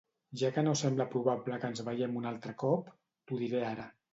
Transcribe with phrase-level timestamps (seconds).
[0.41, 2.91] Ja que no sembla probable que ens veiem un altre cop,
[3.29, 3.91] t'ho diré ara.